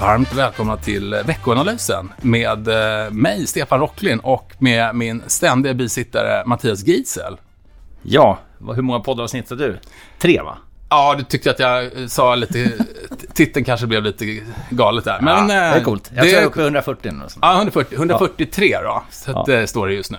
[0.00, 6.86] Varmt välkomna till veckoanalysen med eh, mig, Stefan Rocklin, och med min ständiga bisittare Mattias
[6.86, 7.36] Giesel.
[8.02, 8.38] Ja,
[8.74, 9.78] hur många poddavsnitt har du?
[10.18, 10.58] Tre, va?
[10.90, 12.72] Ja, du tyckte att jag sa lite...
[13.34, 14.40] titeln kanske blev lite
[14.70, 15.20] galet där.
[15.20, 16.10] Men, ja, det är eh, coolt.
[16.14, 17.24] Jag det, tror jag är uppe i 140 nu.
[17.42, 19.02] Ja, 140, 143 då.
[19.10, 19.44] Så ja.
[19.46, 20.18] det står det just nu.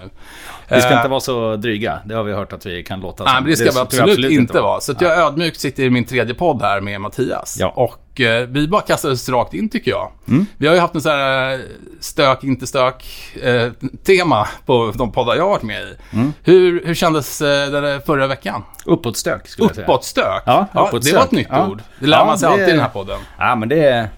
[0.67, 1.99] Vi ska inte vara så dryga.
[2.05, 3.25] Det har vi hört att vi kan låta som.
[3.25, 4.81] Nej, men det ska det vi absolut, absolut, inte vara.
[4.81, 7.57] Så jag ödmjukt sitter i min tredje podd här med Mattias.
[7.59, 7.69] Ja.
[7.69, 10.11] Och och eh, vi bara kastades rakt in tycker jag.
[10.27, 10.45] Mm.
[10.57, 11.59] Vi har ju haft en sån här eh,
[11.99, 13.05] stök, inte stök,
[13.43, 13.71] eh,
[14.03, 15.95] tema på de poddar jag har varit med i.
[16.13, 16.33] Mm.
[16.43, 18.63] Hur, hur kändes eh, den förra veckan?
[18.85, 19.87] Uppåtstök skulle jag säga.
[19.87, 20.43] Uppåtstök?
[20.45, 21.13] Ja, ja uppåtstök.
[21.13, 21.67] det var ett nytt ja.
[21.67, 21.81] ord.
[21.99, 23.19] Det lär ja, man sig alltid i den här podden.
[23.37, 24.09] Ja, men det är...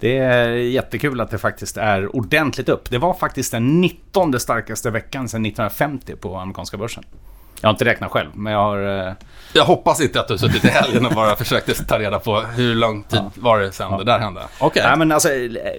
[0.00, 2.90] Det är jättekul att det faktiskt är ordentligt upp.
[2.90, 7.04] Det var faktiskt den 19 starkaste veckan sedan 1950 på amerikanska börsen.
[7.60, 9.06] Jag har inte räknat själv, men jag har...
[9.08, 9.12] Eh...
[9.52, 12.74] Jag hoppas inte att du suttit i helgen och bara försökt ta reda på hur
[12.74, 13.30] lång tid ja.
[13.34, 13.98] var det sedan ja.
[13.98, 14.42] det där hände.
[14.60, 14.82] Okay.
[14.82, 15.28] Ja, men alltså,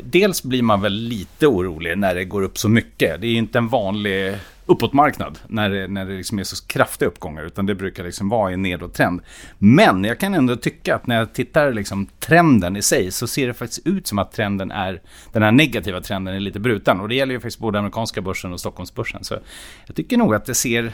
[0.04, 3.22] dels blir man väl lite orolig när det går upp så mycket.
[3.22, 4.38] Det är ju inte en vanlig
[4.70, 8.52] uppåtmarknad när det, när det liksom är så kraftiga uppgångar, utan det brukar liksom vara
[8.52, 9.22] en nedåttrend.
[9.58, 13.48] Men jag kan ändå tycka att när jag tittar liksom trenden i sig så ser
[13.48, 17.00] det faktiskt ut som att trenden är, den här negativa trenden är lite bruten.
[17.00, 19.24] Och det gäller ju faktiskt både amerikanska börsen och Stockholmsbörsen.
[19.24, 19.38] Så
[19.86, 20.94] jag tycker nog att det ser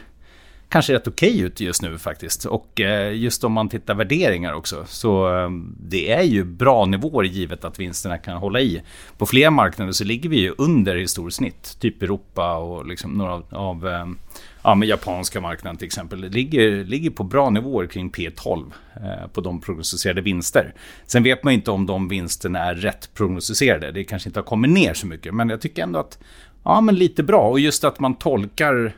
[0.70, 2.46] kanske rätt okej okay ut just nu faktiskt.
[2.46, 4.86] Och eh, just om man tittar värderingar också.
[4.88, 5.50] Så eh,
[5.80, 8.82] det är ju bra nivåer givet att vinsterna kan hålla i.
[9.18, 11.78] På flera marknader så ligger vi ju under historiskt snitt.
[11.80, 14.06] Typ Europa och liksom några av, av eh,
[14.64, 16.20] ja, men japanska marknaden till exempel.
[16.30, 18.72] Ligger, ligger på bra nivåer kring P12
[19.34, 20.74] på de prognostiserade vinster.
[21.06, 23.92] Sen vet man inte om de vinsterna är rätt prognostiserade.
[23.92, 25.34] Det kanske inte har kommit ner så mycket.
[25.34, 26.20] Men jag tycker ändå att
[26.64, 27.50] ja, men lite bra.
[27.50, 28.94] Och just att man tolkar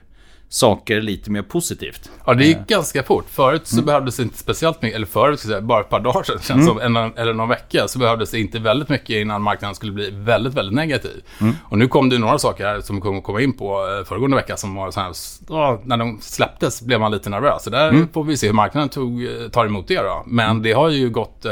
[0.50, 2.10] saker lite mer positivt.
[2.26, 2.66] Ja, det gick eh.
[2.68, 3.26] ganska fort.
[3.30, 3.86] Förut så mm.
[3.86, 6.66] behövdes inte speciellt mycket, eller förut, säga, bara ett par dagar sedan, känns mm.
[6.66, 10.10] som, eller, eller någon vecka, så behövdes det inte väldigt mycket innan marknaden skulle bli
[10.12, 11.24] väldigt, väldigt negativ.
[11.42, 11.56] Mm.
[11.64, 14.38] Och nu kom det några saker här som vi kommer komma in på eh, föregående
[14.38, 15.14] vecka som var så här,
[15.48, 17.64] då, när de släpptes blev man lite nervös.
[17.64, 18.08] Så där mm.
[18.14, 20.24] får vi se hur marknaden tog, eh, tar emot det då.
[20.26, 21.46] Men det har ju gått,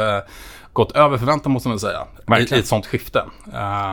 [0.74, 2.08] gått över förväntan måste man säga,
[2.40, 3.24] i, i ett sånt skifte.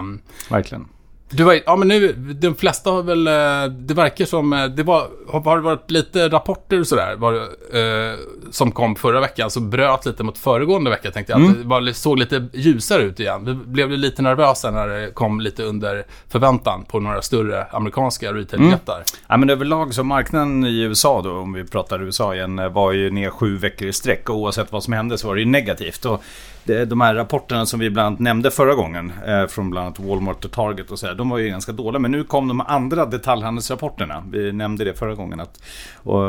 [0.00, 0.88] Um, Verkligen.
[1.32, 4.82] Du var, ja men nu, de flesta har väl, eh, det verkar som, eh, det
[4.82, 8.18] var, har det varit lite rapporter och sådär, var, eh,
[8.50, 11.40] som kom förra veckan, så bröt lite mot föregående vecka tänkte jag.
[11.40, 11.50] Mm.
[11.50, 13.44] Att det var, såg lite ljusare ut igen.
[13.44, 18.94] Vi blev lite nervösa när det kom lite under förväntan på några större amerikanska retailjättar.
[18.94, 19.04] Mm.
[19.28, 23.10] Ja men överlag så marknaden i USA då, om vi pratar USA igen, var ju
[23.10, 26.04] ner sju veckor i sträck och oavsett vad som hände så var det ju negativt.
[26.04, 26.22] Och
[26.64, 30.44] de här rapporterna som vi bland annat nämnde förra gången, eh, från bland annat Walmart
[30.44, 31.98] och Target och så här, de var ju ganska dåliga.
[31.98, 34.24] Men nu kom de andra detaljhandelsrapporterna.
[34.30, 35.62] Vi nämnde det förra gången att,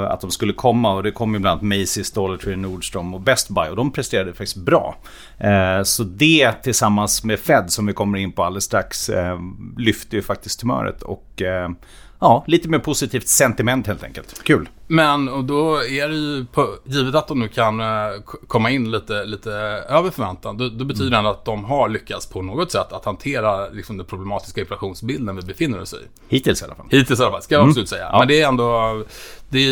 [0.09, 3.21] att de skulle komma och det kom ju bland annat Macy's, Dollar Tree, Nordstrom och
[3.21, 4.95] Best Buy och de presterade faktiskt bra.
[5.37, 9.39] Eh, så det tillsammans med Fed som vi kommer in på alldeles strax eh,
[9.77, 11.41] lyfte ju faktiskt humöret och
[12.19, 14.43] ja, lite mer positivt sentiment helt enkelt.
[14.43, 14.69] Kul.
[14.87, 18.91] Men och då är det ju, på, givet att de nu kan uh, komma in
[18.91, 19.51] lite, lite
[19.89, 21.23] över förväntan, då, då betyder mm.
[21.23, 25.41] det att de har lyckats på något sätt att hantera liksom, den problematiska inflationsbilden vi
[25.41, 25.97] befinner oss i.
[26.27, 26.85] Hittills i alla fall.
[26.89, 27.69] Hittills i alla fall, ska jag mm.
[27.69, 28.09] absolut säga.
[28.11, 28.19] Ja.
[28.19, 29.03] Men det är ändå,
[29.49, 29.65] det,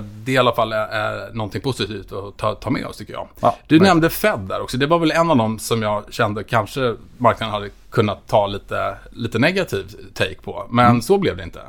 [0.00, 3.12] det är i alla fall är, är någonting positivt att ta, ta med oss tycker
[3.12, 3.28] jag.
[3.40, 3.88] Ja, du men...
[3.88, 4.76] nämnde Fed där också.
[4.76, 8.96] Det var väl en av dem som jag kände kanske marknaden hade kunnat ta lite,
[9.10, 10.66] lite negativ take på.
[10.70, 11.02] Men mm.
[11.02, 11.60] så blev det inte.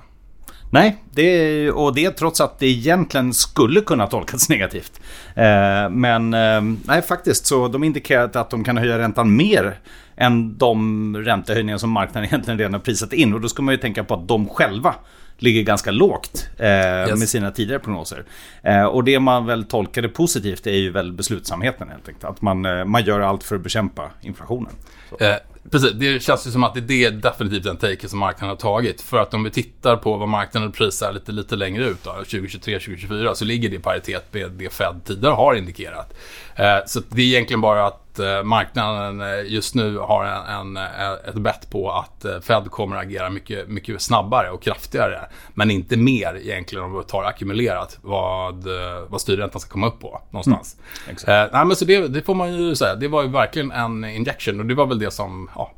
[0.71, 5.01] Nej, det, och det trots att det egentligen skulle kunna tolkas negativt.
[5.35, 9.79] Eh, men eh, nej, faktiskt så de indikerar att de kan höja räntan mer
[10.15, 13.33] än de räntehöjningar som marknaden egentligen redan har prisat in.
[13.33, 14.95] Och då ska man ju tänka på att de själva
[15.37, 17.19] ligger ganska lågt eh, yes.
[17.19, 18.23] med sina tidigare prognoser.
[18.63, 22.23] Eh, och det man väl tolkade positivt är ju väl beslutsamheten helt enkelt.
[22.23, 24.71] Att man, eh, man gör allt för att bekämpa inflationen.
[25.19, 25.35] Eh,
[25.71, 29.01] precis, det känns ju som att det är definitivt den take som marknaden har tagit.
[29.01, 32.79] För att om vi tittar på vad marknaden prisar lite, lite längre ut, då, 2023,
[32.79, 36.13] 2024, så ligger det i paritet med det Fed tidigare har indikerat.
[36.55, 40.77] Eh, så det är egentligen bara att Eh, marknaden eh, just nu har en, en,
[40.77, 45.19] eh, ett bett på att Fed kommer att agera mycket, mycket snabbare och kraftigare.
[45.53, 48.67] Men inte mer egentligen om vi tar ackumulerat vad,
[49.07, 50.77] vad styrräntan ska komma upp på någonstans.
[51.05, 52.95] Mm, eh, nej, men så det, det, får man ju säga.
[52.95, 55.71] Det var ju verkligen en injection och det var väl det som ja,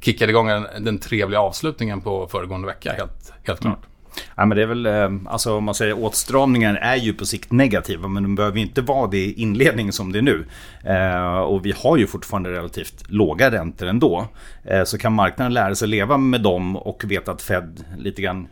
[0.00, 3.76] kickade igång den, den trevliga avslutningen på föregående vecka helt, helt klart.
[3.76, 3.91] Mm.
[4.36, 7.52] Ja, men det är väl, eh, alltså om man säger åtstramningen är ju på sikt
[7.52, 10.44] negativa men de behöver inte vara det i inledningen som det är nu.
[10.84, 14.28] Eh, och vi har ju fortfarande relativt låga räntor ändå.
[14.64, 18.48] Eh, så kan marknaden lära sig leva med dem och veta att Fed lite grann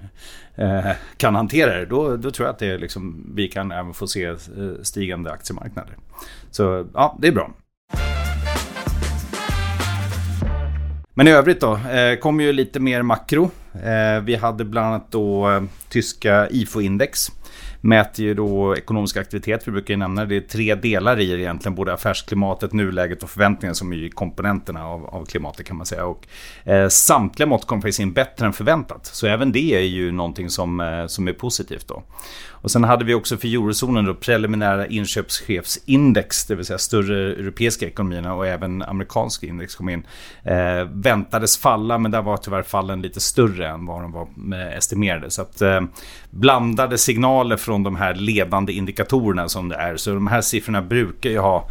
[0.55, 1.87] eh, kan hantera det.
[1.87, 4.37] Då, då tror jag att det är liksom, vi kan även få se eh,
[4.83, 5.97] stigande aktiemarknader.
[6.51, 7.51] Så ja, det är bra.
[11.15, 13.51] Men i övrigt då, eh, kommer ju lite mer makro.
[13.75, 17.31] Eh, vi hade bland annat då eh, tyska IFO-index.
[17.81, 20.27] Mäter ju då ekonomisk aktivitet, vi brukar ju nämna det.
[20.27, 24.87] Det är tre delar i det egentligen, både affärsklimatet, nuläget och förväntningar som är komponenterna
[24.87, 26.05] av, av klimatet kan man säga.
[26.07, 26.27] Och,
[26.65, 29.07] eh, samtliga mått kom faktiskt in bättre än förväntat.
[29.07, 32.03] Så även det är ju någonting som, eh, som är positivt då.
[32.63, 37.87] Och sen hade vi också för eurozonen då preliminära inköpschefsindex, det vill säga större europeiska
[37.87, 40.07] ekonomierna och även amerikanska index kom in.
[40.43, 44.77] Eh, väntades falla, men där var tyvärr fallen lite större än vad de var eh,
[44.77, 45.31] estimerade.
[45.31, 45.81] Så att eh,
[46.31, 49.97] blandade signaler från de här ledande indikatorerna som det är.
[49.97, 51.69] Så de här siffrorna brukar ju ha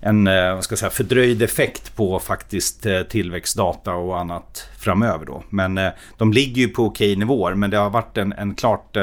[0.00, 5.26] en eh, vad ska jag säga, fördröjd effekt på faktiskt eh, tillväxtdata och annat framöver.
[5.26, 5.42] Då.
[5.50, 8.96] Men eh, de ligger ju på okej nivåer, men det har varit en, en klart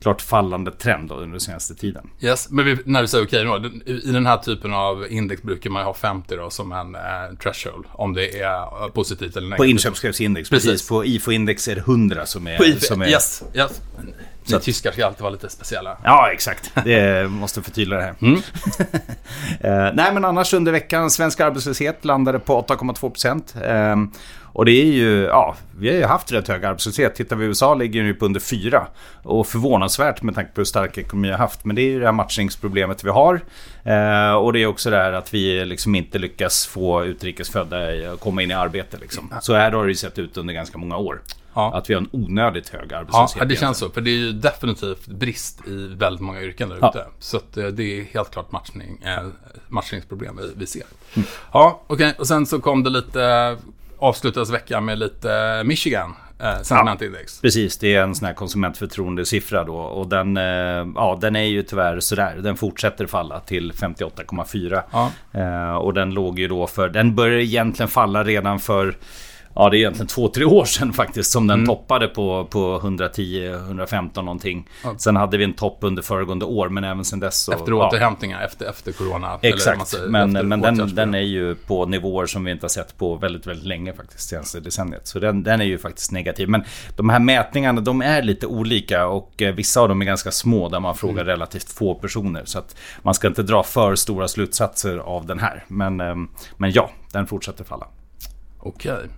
[0.00, 2.10] klart fallande trend under den senaste tiden.
[2.20, 5.70] Yes, men vi, när du säger okej okay, i den här typen av index brukar
[5.70, 7.00] man ha 50 då som en eh,
[7.42, 7.84] threshold.
[7.92, 9.58] Om det är positivt eller negativt.
[9.58, 10.70] På inköpschefsindex, precis.
[10.70, 10.88] precis.
[10.88, 12.56] På IFO-index är det 100 som är...
[12.56, 13.08] På IFO, som är...
[13.08, 13.80] Yes, yes.
[14.48, 14.62] Ni att...
[14.62, 15.96] tyskar ska alltid vara lite speciella.
[16.04, 16.72] Ja, exakt.
[16.84, 18.14] Det måste förtydliga det här.
[18.22, 18.34] Mm.
[18.34, 23.54] uh, nej, men annars under veckan, svensk arbetslöshet landade på 8,2 procent.
[23.56, 23.96] Uh,
[24.58, 27.14] och det är ju, ja, vi har ju haft rätt hög arbetslöshet.
[27.14, 28.86] Tittar vi i USA ligger den ju på under 4.
[29.22, 31.64] Och förvånansvärt med tanke på hur stark ekonomi vi har haft.
[31.64, 33.40] Men det är ju det här matchningsproblemet vi har.
[33.84, 38.20] Eh, och det är också det här att vi liksom inte lyckas få utrikesfödda att
[38.20, 38.96] komma in i arbete.
[39.00, 39.34] Liksom.
[39.40, 41.20] Så här har det ju sett ut under ganska många år.
[41.58, 41.74] Ja.
[41.74, 43.36] Att vi har en onödigt hög arbetslöshet.
[43.40, 43.90] Ja, det känns så.
[43.90, 46.90] För det är ju definitivt brist i väldigt många yrken där ute.
[46.94, 47.06] Ja.
[47.18, 49.26] Så att eh, det är helt klart matchning, eh,
[49.68, 50.82] matchningsproblem vi, vi ser.
[51.14, 51.28] Mm.
[51.52, 52.06] Ja, okej.
[52.06, 52.18] Okay.
[52.18, 53.56] Och sen så kom det lite
[53.98, 56.14] avslutades veckan med lite Michigan.
[56.40, 57.38] Eh, sentimentindex.
[57.42, 59.76] Ja, precis, det är en sån här konsumentförtroendesiffra då.
[59.76, 62.36] Och den, eh, ja, den är ju tyvärr sådär.
[62.42, 64.82] Den fortsätter falla till 58,4.
[64.92, 65.10] Ja.
[65.32, 66.88] Eh, och den låg ju då för...
[66.88, 68.96] Den började egentligen falla redan för
[69.58, 71.66] ja, det är egentligen två, tre år sedan faktiskt som den mm.
[71.66, 74.68] toppade på, på 110-115 någonting.
[74.84, 74.94] Ja.
[74.98, 77.52] Sen hade vi en topp under föregående år, men även sen dess så...
[77.52, 78.46] Efter återhämtningar, ja.
[78.46, 79.38] efter, efter corona.
[79.42, 82.98] Exakt, säger, men, men den, den är ju på nivåer som vi inte har sett
[82.98, 85.06] på väldigt, väldigt länge faktiskt, senaste decenniet.
[85.06, 86.48] Så den, den är ju faktiskt negativ.
[86.48, 86.64] Men
[86.96, 90.68] de här mätningarna, de är lite olika och eh, vissa av dem är ganska små
[90.68, 91.26] där man frågar mm.
[91.26, 92.42] relativt få personer.
[92.44, 95.64] Så att man ska inte dra för stora slutsatser av den här.
[95.68, 96.14] Men, eh,
[96.56, 97.86] men ja, den fortsätter falla.
[98.58, 99.08] Okej.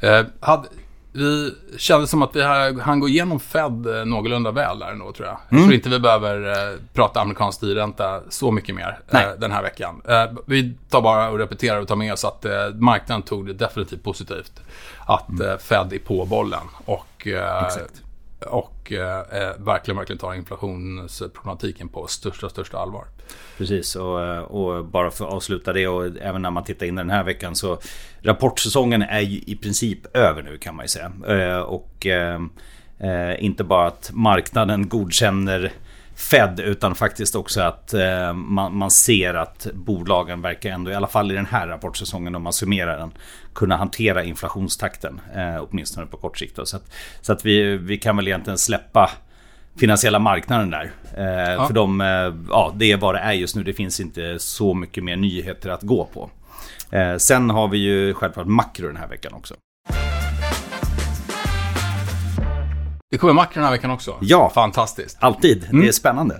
[0.00, 0.68] Eh, hade,
[1.16, 2.42] vi kände som att vi
[2.80, 5.36] hann gå igenom Fed eh, någorlunda väl där ändå tror jag.
[5.36, 5.44] Mm.
[5.50, 9.62] Jag tror inte vi behöver eh, prata amerikansk styrränta så mycket mer eh, den här
[9.62, 10.02] veckan.
[10.08, 13.52] Eh, vi tar bara och repeterar och tar med oss att eh, marknaden tog det
[13.52, 14.60] definitivt positivt.
[15.06, 15.58] Att mm.
[15.58, 16.66] Fed är på bollen.
[16.84, 17.28] Och,
[18.46, 23.04] och eh, eh, verkligen, verkligen tar inflationsproblematiken på största, största allvar.
[23.58, 26.94] Precis, och, eh, och, bara för att avsluta det och även när man tittar in
[26.94, 27.78] den här veckan så
[28.22, 31.12] Rapportsäsongen är ju i princip över nu kan man ju säga.
[31.28, 32.40] Eh, och eh,
[33.44, 35.72] inte bara att marknaden godkänner
[36.16, 41.06] Fed utan faktiskt också att eh, man, man, ser att bolagen verkar ändå, i alla
[41.06, 43.12] fall i den här rapportsäsongen om man summerar den,
[43.54, 45.20] kunna hantera inflationstakten.
[45.34, 46.58] Eh, åtminstone på kort sikt.
[46.64, 49.10] Så, att, så att vi, vi kan väl egentligen släppa
[49.76, 50.90] finansiella marknaden där.
[51.16, 51.66] Eh, ja.
[51.66, 53.62] För de, eh, ja, det är vad det är just nu.
[53.62, 56.30] Det finns inte så mycket mer nyheter att gå på.
[56.96, 59.54] Eh, sen har vi ju självklart makro den här veckan också.
[63.14, 64.16] Det kommer makro den här veckan också.
[64.20, 64.50] Ja.
[64.54, 65.16] Fantastiskt.
[65.20, 65.64] Alltid.
[65.64, 65.80] Mm.
[65.82, 66.34] Det är spännande.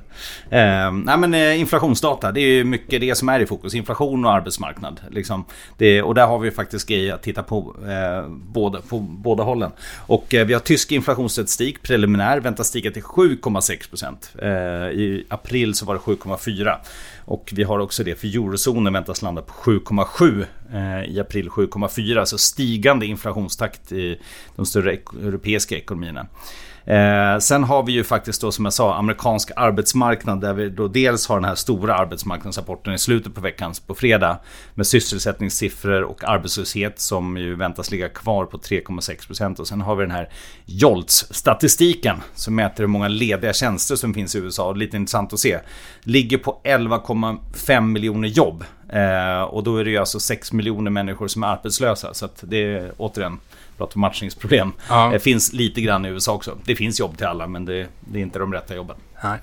[0.51, 3.75] Eh, nej men eh, inflationsdata, det är mycket det som är i fokus.
[3.75, 5.01] Inflation och arbetsmarknad.
[5.11, 5.45] Liksom.
[5.79, 9.71] Det, och där har vi faktiskt grejer att titta på, eh, både, på båda hållen.
[10.07, 14.17] Och eh, vi har tysk inflationsstatistik, preliminär, väntas stiga till 7,6%.
[14.43, 16.77] Eh, I april så var det 7,4%.
[17.25, 21.49] Och vi har också det för eurozonen väntas landa på 7,7 eh, Eh, i april
[21.49, 22.25] 7,4.
[22.25, 24.21] Så stigande inflationstakt i
[24.57, 24.93] de större
[25.23, 26.27] europeiska ekonomierna.
[26.87, 30.89] Eh, sen har vi ju faktiskt då som jag sa amerikansk arbetsmarknad där vi då
[30.89, 34.39] dels har den här stora arbetsmarknadsrapporten i slutet på veckan på fredag
[34.75, 40.05] med sysselsättningssiffror och arbetslöshet som ju väntas ligga kvar på 3,6% och sen har vi
[40.05, 40.29] den här
[40.67, 44.73] JOLTS-statistiken som mäter hur många lediga tjänster som finns i USA.
[44.73, 45.59] Lite intressant att se.
[46.01, 51.29] Ligger på 11,5 miljoner jobb eh, och då är det ju alltså 6 miljoner människor
[51.29, 53.39] som är arbetslösa så att det är återigen
[53.77, 54.73] pratar matchningsproblem.
[54.89, 55.11] Ja.
[55.13, 56.59] Det finns lite grann i USA också.
[56.65, 58.97] Det finns jobb till alla men det, det är inte de rätta jobben.
[59.25, 59.39] Nej.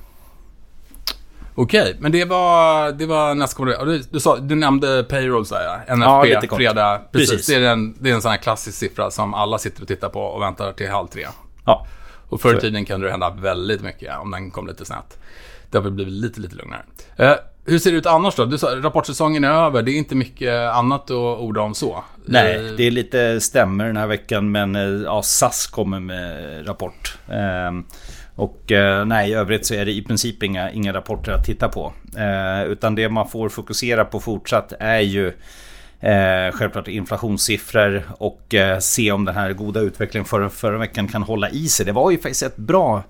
[1.55, 3.86] Okej, men det var, det var nästkommande.
[3.86, 5.98] Du, du, sa, du nämnde payroll sa jag.
[5.98, 7.01] NFP, ja, fredag.
[7.12, 7.31] Precis.
[7.31, 7.48] Precis.
[7.48, 10.10] Det, är en, det är en sån här klassisk siffra som alla sitter och tittar
[10.10, 11.27] på och väntar till halv tre.
[11.65, 11.88] Ja.
[12.29, 15.17] Och förr i tiden kunde det hända väldigt mycket om den kom lite snett.
[15.72, 16.82] Det har väl blivit lite, lite lugnare.
[17.16, 17.34] Eh,
[17.66, 18.46] hur ser det ut annars då?
[18.46, 19.82] Du sa rapportsäsongen är över.
[19.82, 22.04] Det är inte mycket annat att orda om så.
[22.25, 26.68] Nej, Eh, det är lite stämmer den här veckan men eh, ja, SAS kommer med
[26.68, 27.18] rapport.
[27.32, 27.86] Ehm,
[28.36, 31.70] och eh, nej, i övrigt så är det i princip inga, inga rapporter att titta
[31.70, 31.94] på.
[32.18, 35.28] Eh, utan det man får fokusera på fortsatt är ju
[36.00, 41.24] eh, självklart inflationssiffror och eh, se om den här goda utvecklingen förra, förra veckan kan
[41.24, 41.86] hålla i sig.
[41.86, 43.04] Det var ju faktiskt ett bra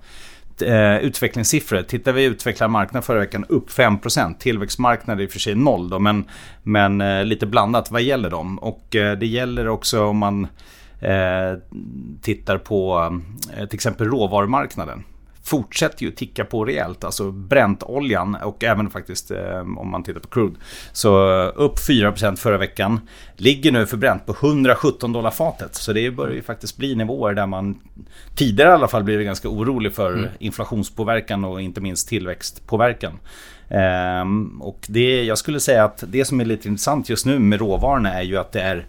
[0.60, 1.82] eh, utvecklingssiffror.
[1.82, 4.38] Tittar vi utvecklad marknad förra veckan upp 5%.
[4.38, 6.24] Tillväxtmarknad är i och för sig noll då, men,
[6.62, 8.58] men eh, lite blandat vad gäller dem.
[8.58, 10.46] Och eh, det gäller också om man
[11.00, 11.58] eh,
[12.22, 13.10] tittar på
[13.56, 15.04] eh, till exempel råvarumarknaden.
[15.44, 20.28] Fortsätter ju ticka på rejält, alltså bräntoljan och även faktiskt eh, om man tittar på
[20.28, 20.56] crude.
[20.92, 23.00] Så eh, upp 4% förra veckan.
[23.36, 25.74] Ligger nu för bränt på 117 dollar fatet.
[25.74, 27.78] Så det börjar ju faktiskt bli nivåer där man
[28.36, 30.28] tidigare i alla fall blivit ganska orolig för Mm.
[30.38, 33.12] inflationspåverkan och inte minst tillväxtpåverkan.
[33.68, 37.58] Ehm, och det, jag skulle säga att det som är lite intressant just nu med
[37.60, 38.86] råvarorna är ju att det är,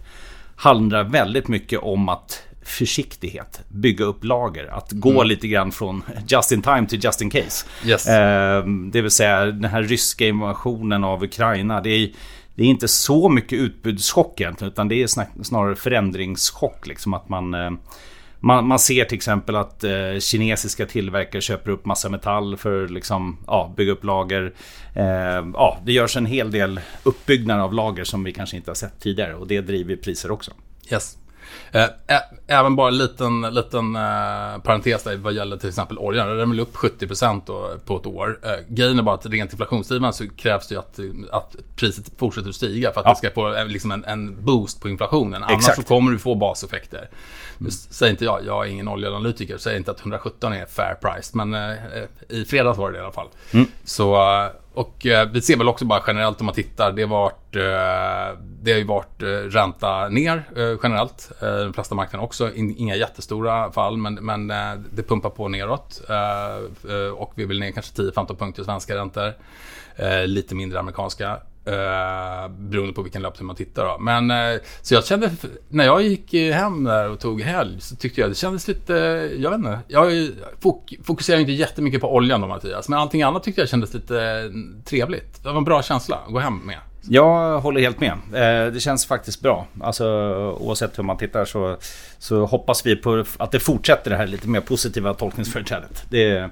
[0.56, 5.26] handlar väldigt mycket om att försiktighet, bygga upp lager, att gå Mm.
[5.26, 7.66] lite grann från just in time till just in case.
[7.86, 8.06] Yes.
[8.08, 11.80] Ehm, det vill säga den här ryska invasionen av Ukraina.
[11.80, 12.10] Det är,
[12.54, 16.86] det är inte så mycket utbudschock egentligen utan det är snarare förändringschock.
[16.86, 17.70] Liksom att man, eh,
[18.40, 22.90] man, man ser till exempel att eh, kinesiska tillverkare köper upp massa metall för att
[22.90, 24.52] liksom, ja, bygga upp lager.
[24.94, 25.04] Eh,
[25.54, 29.00] ja, det görs en hel del uppbyggnad av lager som vi kanske inte har sett
[29.00, 30.52] tidigare och det driver priser också.
[30.92, 31.16] Yes.
[31.72, 31.88] Eh,
[32.46, 36.28] även bara en liten, liten eh, parentes där vad gäller till exempel oljan.
[36.28, 38.38] Den är väl upp 70% då på ett år.
[38.42, 41.00] Eh, grejen är bara att rent inflationsdrivande så krävs det ju att,
[41.32, 43.10] att priset fortsätter att stiga för att Ja.
[43.12, 45.42] det ska få eh, liksom en, en boost på inflationen.
[45.42, 45.76] Annars Exakt.
[45.76, 47.08] så kommer du få baseffekter.
[47.58, 51.36] Nu Säger inte jag, jag är ingen oljeanalytiker, säger inte att 117 är fair price.
[51.36, 51.74] Men eh,
[52.28, 53.28] i fredags var det det i alla fall.
[53.84, 57.08] Så, eh, och eh, vi ser väl också bara generellt om man tittar, det har
[57.08, 61.32] varit, eh, det har ju varit eh, ränta ner eh, generellt.
[61.42, 65.48] Eh, de flesta marknader också, In, inga jättestora fall, men, men eh, det pumpar på
[65.48, 66.02] neråt.
[66.08, 69.32] Eh, eh och vi vill ner kanske 10-15 punkter i svenska räntor.
[69.96, 71.38] Eh, lite mindre amerikanska.
[71.66, 73.98] Eh, beroende på vilken laptop man tittar då.
[73.98, 75.30] Men eh, så jag kände,
[75.68, 78.94] när jag gick hem där och tog helg så tyckte jag det kändes lite,
[79.38, 79.78] jag vet inte.
[79.88, 82.88] Jag ju- fok, fokuserar inte jättemycket på oljan då Mattias.
[82.88, 85.42] Men allting annat tyckte jag kändes lite mm, trevligt.
[85.42, 86.78] Det var en bra känsla att gå hem med.
[87.08, 88.12] Jag håller helt med.
[88.12, 89.66] Eh, det känns faktiskt bra.
[89.80, 90.06] Alltså,
[90.60, 91.76] oavsett hur man tittar så,
[92.18, 96.04] så hoppas vi på att det fortsätter det här lite mer positiva tolkningsföreträdet.
[96.10, 96.50] Det,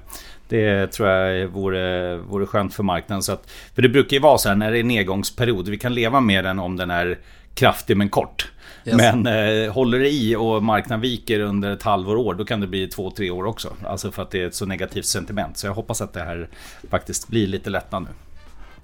[0.53, 3.23] det tror jag vore, vore skönt för marknaden.
[3.23, 5.69] Så att, för det brukar ju vara så här när det är nedgångsperiod.
[5.69, 7.19] Vi kan leva med den om den är
[7.53, 8.51] kraftig men kort.
[8.85, 8.95] Yes.
[8.97, 12.67] Men eh, håller det i och marknaden viker under ett halvår år då kan det
[12.67, 13.73] bli två, tre år också.
[13.85, 15.57] Alltså för att det är ett så negativt sentiment.
[15.57, 16.49] Så jag hoppas att det här
[16.89, 18.09] faktiskt blir lite lättnad nu.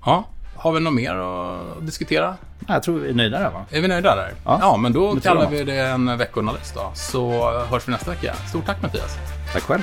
[0.05, 2.35] Ja, har vi något mer att diskutera?
[2.67, 3.65] Ja, Jag tror vi är nöjda där va?
[3.71, 4.33] Är vi nöjda där?
[4.45, 4.77] Ja.
[4.77, 6.91] men då kallar vi det en veckoanalys då.
[6.93, 8.33] Så hörs vi nästa vecka.
[8.33, 9.17] Stort tack Mattias.
[9.53, 9.81] Tack själv.